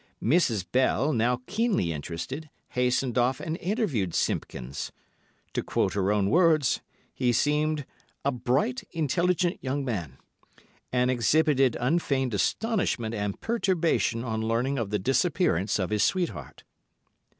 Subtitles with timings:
[0.19, 0.65] Mrs.
[0.71, 4.91] Bell, now keenly interested, hastened off and interviewed Simpkins.
[5.53, 6.81] To quote her own words,
[7.13, 7.85] he seemed
[8.25, 10.17] "a bright, intelligent young man,"
[10.91, 16.63] and exhibited unfeigned astonishment and perturbation on learning of the disappearance of his sweetheart.